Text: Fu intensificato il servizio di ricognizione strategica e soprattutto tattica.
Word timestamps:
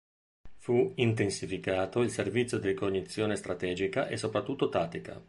Fu 0.57 0.93
intensificato 0.95 2.01
il 2.01 2.09
servizio 2.09 2.57
di 2.57 2.69
ricognizione 2.69 3.35
strategica 3.35 4.07
e 4.07 4.17
soprattutto 4.17 4.67
tattica. 4.67 5.19